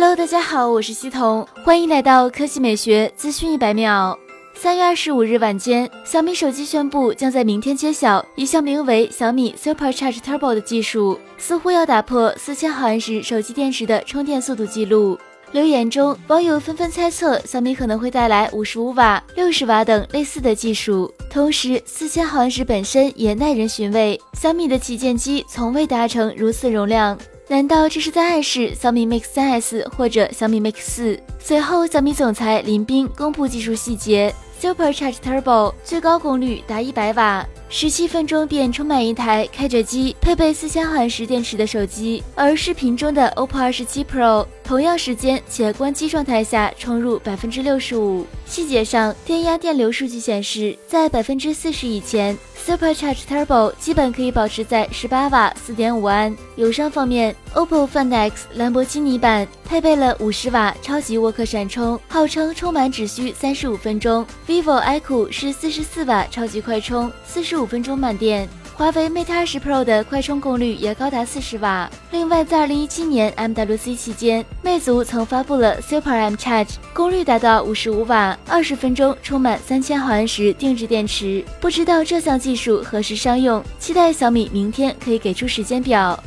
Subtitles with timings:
[0.00, 4.16] Hello，大家好，我是西彤，欢迎来到科技美学资讯一百秒。
[4.54, 15.18] 三月二十五日晚间，小米手机宣布将在明天揭晓一项名为小米 Supercharge Turbo 的技术，似乎要打破四千毫安时手机电池的充电速度记录。
[15.50, 21.12] 留言中，网友纷纷猜测小米可能会带来五十五瓦、六十瓦等类似的技术。
[21.28, 27.18] 同时，四千毫安时本身也耐人寻味，小米的旗舰机从未达成如此容量。
[27.50, 31.18] 难道这是在暗示小米 Mix 3S 或者小米 Mix 4？
[31.40, 37.46] 随后，小米总裁林斌公布技术细节：Supercharge Turbo 最高功率达一百瓦。
[37.70, 48.26] 十七分钟便充满一台开着机、配备四千毫安时电池的手机，而视频中的 OPPO 二十七 Pro 同样时间且关机状态下充入百分之六十五。
[48.44, 52.36] 细节上，电压电流数据显示，在百分之四十以前
[52.68, 56.36] ，Supercharge Turbo 基本可以保持在十八瓦四点五安。
[56.56, 64.26] 友商方面，OPPO Find X 兰博基尼版配备了五十瓦超级沃克闪充，号称充满只需三十五分钟。
[64.46, 68.46] vivo iQOO 是四十四瓦超级快充，四十五分钟满电。
[68.78, 71.90] 华为 Mate 20 Pro 的快充功率也高达四十瓦。
[72.12, 81.44] 另外，在二零一七年 MWC 期间，魅族曾发布了 Super M Charge，功率达到五十五瓦，二十分钟充满三千毫安时定制电池。
[81.60, 83.60] 不知道这项技术何时商用？
[83.80, 86.22] 期待小米明天可以给出时间表。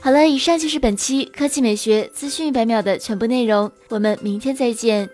[0.00, 5.08] 好了，以上就是本期科技美学资讯一百秒的全部内容，我们明天再见。